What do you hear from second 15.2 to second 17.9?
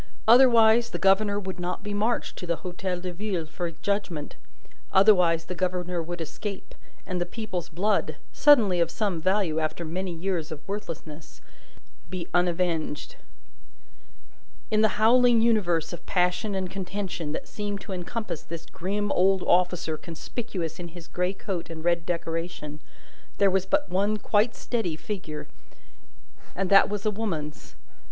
universe of passion and contention that seemed